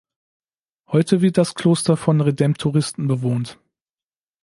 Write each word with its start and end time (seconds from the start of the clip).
Heute 0.87 1.21
wird 1.21 1.37
das 1.37 1.53
Kloster 1.53 1.95
von 1.95 2.21
Redemptoristen 2.21 3.05
bewohnt. 3.07 3.59